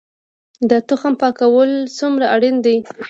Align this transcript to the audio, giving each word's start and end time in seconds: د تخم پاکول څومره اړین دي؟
د 0.69 0.71
تخم 0.89 1.13
پاکول 1.21 1.71
څومره 1.97 2.25
اړین 2.35 2.55
دي؟ 2.65 2.75